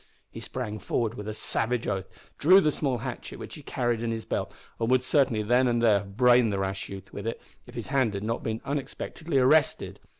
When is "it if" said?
7.27-7.75